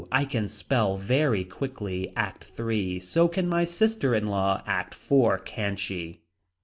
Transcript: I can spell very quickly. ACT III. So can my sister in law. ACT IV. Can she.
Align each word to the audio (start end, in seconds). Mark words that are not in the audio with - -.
I 0.11 0.25
can 0.25 0.47
spell 0.47 0.97
very 0.97 1.43
quickly. 1.43 2.11
ACT 2.15 2.53
III. 2.59 2.99
So 3.01 3.27
can 3.27 3.47
my 3.47 3.65
sister 3.65 4.15
in 4.15 4.29
law. 4.29 4.63
ACT 4.65 4.95
IV. 4.95 5.45
Can 5.45 5.75
she. 5.75 6.21